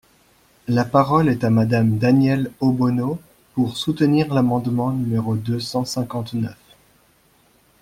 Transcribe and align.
La 0.67 0.83
parole 0.83 1.29
est 1.29 1.43
à 1.43 1.51
Madame 1.51 1.99
Danièle 1.99 2.51
Obono, 2.59 3.19
pour 3.53 3.77
soutenir 3.77 4.33
l’amendement 4.33 4.89
numéro 4.91 5.35
deux 5.35 5.59
cent 5.59 5.85
cinquante-neuf. 5.85 6.57